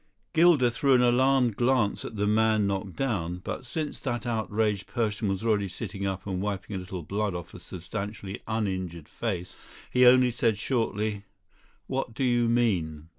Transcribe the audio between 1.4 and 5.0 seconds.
glance at the man knocked down; but since that outraged